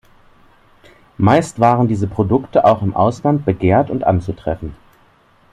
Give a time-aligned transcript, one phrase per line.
[1.19, 4.75] Meist waren diese Produkte auch im Ausland begehrt und anzutreffen.